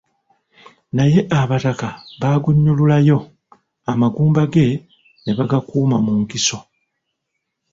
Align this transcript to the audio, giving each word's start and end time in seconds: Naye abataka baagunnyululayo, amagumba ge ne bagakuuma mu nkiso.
Naye 0.95 1.19
abataka 1.39 1.87
baagunnyululayo, 2.19 3.17
amagumba 3.91 4.41
ge 4.53 4.67
ne 5.23 5.31
bagakuuma 5.37 5.97
mu 6.05 6.13
nkiso. 6.21 6.57